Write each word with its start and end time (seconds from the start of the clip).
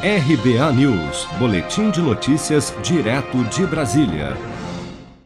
RBA 0.00 0.72
News, 0.74 1.26
Boletim 1.40 1.90
de 1.90 2.00
Notícias, 2.00 2.72
direto 2.84 3.42
de 3.46 3.66
Brasília. 3.66 4.36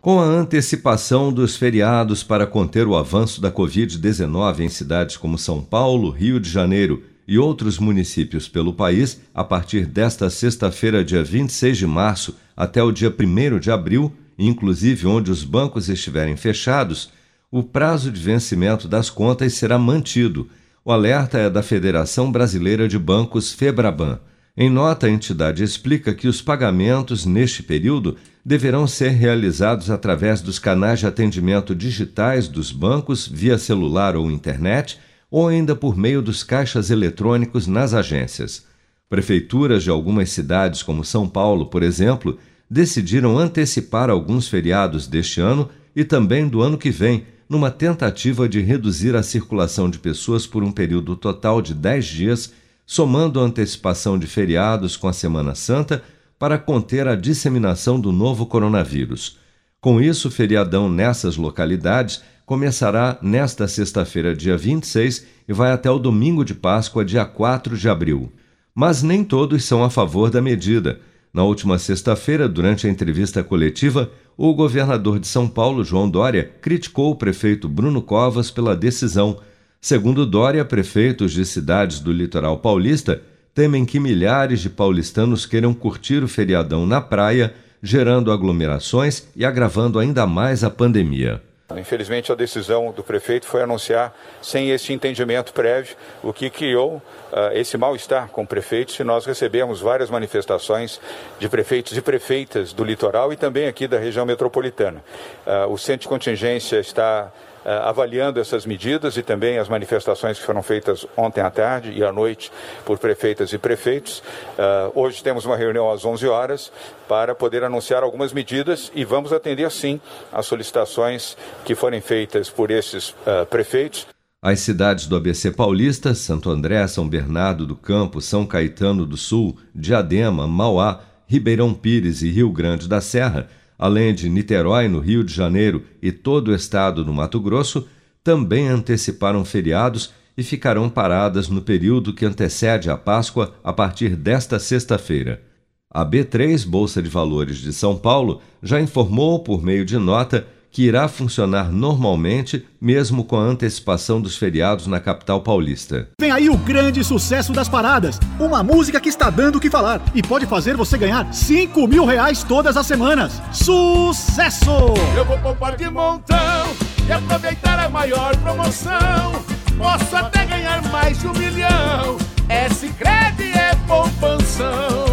Com 0.01 0.19
a 0.19 0.25
antecipação 0.25 1.31
dos 1.31 1.57
feriados 1.57 2.23
para 2.23 2.47
conter 2.47 2.87
o 2.87 2.97
avanço 2.97 3.39
da 3.39 3.53
Covid-19 3.53 4.61
em 4.61 4.71
cidades 4.71 5.19
como 5.19 5.37
São 5.37 5.61
Paulo, 5.63 6.09
Rio 6.09 6.41
de 6.41 6.49
Janeiro 6.49 7.03
e 7.29 7.39
outros 7.39 7.79
municípios 7.79 8.49
pelo 8.49 8.73
país, 8.73 9.21
a 9.35 9.45
partir 9.45 9.85
desta 9.85 10.31
sexta-feira, 10.31 11.05
dia 11.05 11.23
26 11.23 11.77
de 11.77 11.87
março, 11.87 12.35
até 12.57 12.83
o 12.83 12.91
dia 12.91 13.15
1 13.15 13.59
de 13.59 13.71
abril, 13.71 14.11
inclusive 14.39 15.07
onde 15.07 15.31
os 15.31 15.45
bancos 15.45 15.91
estiverem 15.91 16.35
fechados, 16.35 17.11
o 17.51 17.63
prazo 17.63 18.11
de 18.11 18.23
vencimento 18.23 18.89
das 18.89 19.11
contas 19.11 19.53
será 19.53 19.79
mantido. 19.79 20.49
O 20.83 20.91
alerta 20.91 21.37
é 21.37 21.51
da 21.51 21.63
Federação 21.63 22.33
Brasileira 22.33 22.89
de 22.89 22.99
Bancos 22.99 23.53
Febraban. 23.53 24.19
Em 24.55 24.69
nota, 24.69 25.07
a 25.07 25.11
entidade 25.11 25.65
explica 25.65 26.13
que 26.13 26.29
os 26.29 26.43
pagamentos 26.43 27.25
neste 27.25 27.63
período 27.63 28.17
deverão 28.45 28.87
ser 28.87 29.09
realizados 29.11 29.91
através 29.91 30.43
dos 30.43 30.59
canais 30.59 31.01
de 31.01 31.07
atendimento 31.07 31.75
digitais 31.75 32.49
dos 32.49 32.71
bancos 32.71 33.27
via 33.27 33.57
celular 33.57 34.15
ou 34.15 34.31
internet 34.31 34.99
ou 35.31 35.49
ainda 35.49 35.75
por 35.75 35.97
meio 35.97 36.21
dos 36.21 36.45
caixas 36.45 36.91
eletrônicos 36.91 37.67
nas 37.67 37.95
agências. 37.95 38.67
Prefeituras 39.09 39.83
de 39.83 39.89
algumas 39.89 40.29
cidades, 40.31 40.83
como 40.83 41.03
São 41.03 41.27
Paulo, 41.27 41.67
por 41.67 41.83
exemplo, 41.83 42.39
decidiram 42.69 43.39
antecipar 43.39 44.11
alguns 44.11 44.49
feriados 44.49 45.07
deste 45.07 45.41
ano 45.41 45.71
e 45.97 46.05
também 46.05 46.47
do 46.47 46.61
ano 46.61 46.77
que 46.77 46.91
vem, 46.91 47.25
numa 47.49 47.71
tentativa 47.71 48.47
de 48.47 48.61
reduzir 48.61 49.17
a 49.17 49.23
circulação 49.23 49.89
de 49.89 49.99
pessoas 49.99 50.47
por 50.47 50.63
um 50.63 50.73
período 50.73 51.17
total 51.17 51.63
de 51.63 51.73
10 51.73 52.05
dias 52.05 52.53
somando 52.87 53.41
a 53.41 53.45
antecipação 53.45 54.19
de 54.19 54.27
feriados 54.27 54.97
com 54.97 55.09
a 55.09 55.13
Semana 55.13 55.55
Santa 55.55 56.03
para 56.39 56.59
conter 56.59 57.07
a 57.07 57.15
disseminação 57.15 58.01
do 58.01 58.11
novo 58.11 58.47
coronavírus. 58.47 59.39
Com 59.81 60.01
isso, 60.01 60.29
o 60.29 60.31
feriadão 60.31 60.89
nessas 60.89 61.37
localidades 61.37 62.23
começará 62.45 63.19
nesta 63.23 63.67
sexta-feira, 63.67 64.35
dia 64.35 64.57
26, 64.57 65.27
e 65.49 65.53
vai 65.53 65.73
até 65.73 65.91
o 65.91 65.99
domingo 65.99 66.45
de 66.45 66.55
Páscoa, 66.55 67.05
dia 67.05 67.25
4 67.25 67.77
de 67.77 67.89
abril. 67.89 68.33
Mas 68.75 69.03
nem 69.03 69.25
todos 69.25 69.65
são 69.65 69.83
a 69.85 69.91
favor 69.91 70.31
da 70.31 70.41
medida. 70.41 71.01
Na 71.33 71.45
última 71.45 71.79
sexta-feira, 71.79 72.49
durante 72.49 72.87
a 72.87 72.91
entrevista 72.91 73.43
coletiva, 73.43 74.11
o 74.37 74.55
governador 74.55 75.19
de 75.19 75.27
São 75.27 75.49
Paulo, 75.49 75.85
João 75.85 76.09
Dória, 76.09 76.51
criticou 76.61 77.11
o 77.11 77.17
prefeito 77.17 77.69
Bruno 77.69 78.03
Covas 78.03 78.51
pela 78.51 78.77
decisão 78.77 79.39
Segundo 79.85 80.25
Dória, 80.25 80.65
prefeitos 80.65 81.33
de 81.33 81.45
cidades 81.45 81.99
do 81.99 82.13
litoral 82.13 82.57
paulista 82.59 83.21
temem 83.53 83.85
que 83.85 83.99
milhares 83.99 84.61
de 84.61 84.71
paulistanos 84.71 85.45
queiram 85.45 85.75
curtir 85.75 86.23
o 86.23 86.29
feriadão 86.29 86.87
na 86.87 87.01
praia, 87.01 87.53
gerando 87.83 88.31
aglomerações 88.31 89.27
e 89.35 89.45
agravando 89.45 89.99
ainda 89.99 90.25
mais 90.25 90.63
a 90.63 90.71
pandemia. 90.71 91.43
Infelizmente, 91.77 92.31
a 92.31 92.37
decisão 92.37 92.93
do 92.93 93.03
prefeito 93.03 93.45
foi 93.45 93.61
anunciar 93.61 94.15
sem 94.41 94.71
esse 94.71 94.93
entendimento 94.93 95.53
prévio, 95.53 95.97
o 96.23 96.33
que 96.33 96.49
criou 96.49 96.97
uh, 97.33 97.51
esse 97.53 97.77
mal-estar 97.77 98.29
com 98.29 98.47
prefeitos. 98.47 98.97
E 99.01 99.03
nós 99.03 99.27
recebemos 99.27 99.81
várias 99.81 100.11
manifestações 100.11 101.01
de 101.41 101.49
prefeitos 101.49 101.97
e 101.97 102.01
prefeitas 102.01 102.73
do 102.73 102.85
litoral 102.85 103.33
e 103.33 103.37
também 103.37 103.67
aqui 103.67 103.89
da 103.89 103.99
região 103.99 104.25
metropolitana. 104.25 105.03
Uh, 105.45 105.73
o 105.73 105.77
centro 105.77 106.03
de 106.03 106.09
contingência 106.09 106.79
está 106.79 107.33
avaliando 107.65 108.41
essas 108.41 108.67
medidas 108.67 109.17
e 109.17 109.23
também 109.23 109.59
as 109.59 109.69
manifestações 109.69 110.39
que 110.39 110.45
foram 110.45 110.63
feitas 110.63 111.07
ontem 111.17 111.41
à 111.41 111.51
tarde 111.51 111.93
e 111.93 112.05
à 112.05 112.13
noite 112.13 112.51
por 112.85 112.99
prefeitas 112.99 113.53
e 113.53 113.59
prefeitos. 113.59 114.23
Uh, 114.59 115.01
hoje 115.01 115.23
temos 115.23 115.45
uma 115.45 115.57
reunião 115.57 115.91
às 115.91 116.05
11 116.05 116.27
horas 116.27 116.73
para 117.09 117.35
poder 117.35 117.65
anunciar 117.65 118.03
algumas 118.03 118.33
medidas 118.33 118.91
e 118.95 119.05
vamos 119.05 119.33
atender 119.33 119.71
sim 119.71 120.01
as 120.33 120.47
solicitações 120.47 121.37
que 121.65 121.75
forem 121.75 122.01
feitas 122.01 122.49
por 122.51 122.71
esses 122.71 123.11
uh, 123.11 123.47
prefeitos. 123.49 124.07
As 124.45 124.61
cidades 124.61 125.07
do 125.07 125.15
ABC 125.15 125.53
Paulista, 125.53 126.15
Santo 126.15 126.51
André, 126.51 126.85
São 126.89 127.09
Bernardo 127.09 127.65
do 127.65 127.77
Campo, 127.77 128.21
São 128.21 128.45
Caetano 128.45 129.07
do 129.07 129.17
Sul, 129.17 129.57
Diadema, 129.73 130.49
Mauá, 130.49 131.01
Ribeirão 131.27 131.73
Pires 131.73 132.23
e 132.23 132.31
Rio 132.31 132.51
Grande 132.51 132.89
da 132.89 133.01
Serra 133.01 133.49
além 133.83 134.15
de 134.15 134.29
Niterói, 134.29 134.87
no 134.87 135.01
Rio 135.01 135.25
de 135.25 135.35
Janeiro, 135.35 135.83
e 136.01 136.13
todo 136.13 136.53
o 136.53 136.55
estado 136.55 137.05
no 137.05 137.13
Mato 137.13 137.41
Grosso, 137.41 137.89
também 138.23 138.69
anteciparam 138.69 139.45
feriados 139.45 140.15
e 140.37 140.45
ficarão 140.45 140.89
paradas 140.89 141.49
no 141.49 141.61
período 141.61 142.15
que 142.15 142.25
antecede 142.25 142.89
a 142.89 142.97
Páscoa 142.97 143.57
a 143.65 143.73
partir 143.73 144.15
desta 144.15 144.61
sexta-feira. 144.61 145.43
A 145.91 146.07
B3 146.07 146.65
Bolsa 146.65 147.03
de 147.03 147.09
Valores 147.09 147.57
de 147.57 147.73
São 147.73 147.99
Paulo 147.99 148.41
já 148.63 148.81
informou 148.81 149.41
por 149.41 149.61
meio 149.61 149.85
de 149.85 149.99
nota 149.99 150.47
que 150.73 150.83
irá 150.85 151.07
funcionar 151.07 151.71
normalmente, 151.71 152.67
mesmo 152.81 153.25
com 153.25 153.37
a 153.37 153.43
antecipação 153.43 154.21
dos 154.21 154.37
feriados 154.37 154.87
na 154.87 154.99
capital 154.99 155.43
paulista. 155.43 156.09
Vem 156.19 156.33
aí 156.33 156.49
o 156.49 156.57
grande 156.57 157.05
sucesso 157.05 157.53
das 157.53 157.69
paradas, 157.69 158.19
uma 158.41 158.63
música 158.63 158.99
que 158.99 159.11
está 159.11 159.29
dando 159.29 159.57
o 159.57 159.61
que 159.61 159.69
falar 159.69 160.01
e 160.15 160.23
pode 160.23 160.47
fazer 160.47 160.75
você 160.75 160.97
ganhar 160.97 161.33
5 161.33 161.87
mil 161.87 162.07
reais 162.07 162.43
todas 162.43 162.77
as 162.77 162.87
semanas. 162.87 163.41
Sucesso! 163.53 164.71
Eu 165.15 165.27
vou 165.27 165.39
poupar 165.39 165.77
de 165.77 165.89
montão 165.91 166.75
e 167.07 167.13
aproveitar 167.13 167.79
a 167.79 167.91
maior 167.91 168.35
promoção. 168.39 169.33
Posso 169.77 170.17
até 170.17 170.47
ganhar 170.47 170.83
mais 170.91 171.19
de 171.19 171.27
um 171.27 171.33
milhão. 171.33 172.17
É 172.49 172.69
Sicredi 172.71 173.53
é 173.53 173.75
poupanção. 173.87 175.12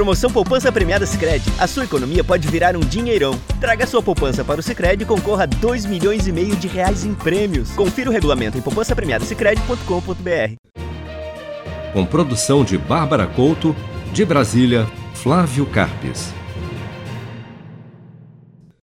Promoção 0.00 0.30
Poupança 0.30 0.72
Premiada 0.72 1.04
Sicredi. 1.04 1.44
A 1.58 1.66
sua 1.66 1.84
economia 1.84 2.24
pode 2.24 2.48
virar 2.48 2.74
um 2.74 2.80
dinheirão. 2.80 3.38
Traga 3.60 3.86
sua 3.86 4.02
poupança 4.02 4.42
para 4.42 4.58
o 4.58 4.62
Sicredi 4.62 5.02
e 5.02 5.06
concorra 5.06 5.42
a 5.42 5.46
2 5.46 5.84
milhões 5.84 6.26
e 6.26 6.32
meio 6.32 6.56
de 6.56 6.66
reais 6.66 7.04
em 7.04 7.12
prêmios. 7.12 7.72
Confira 7.72 8.08
o 8.08 8.12
regulamento 8.12 8.56
em 8.56 8.62
poupancapremiadasicredi.com.br. 8.62 10.54
Com 11.92 12.06
produção 12.06 12.64
de 12.64 12.78
Bárbara 12.78 13.26
Couto, 13.26 13.76
de 14.10 14.24
Brasília, 14.24 14.86
Flávio 15.12 15.66
Carpes. 15.66 16.32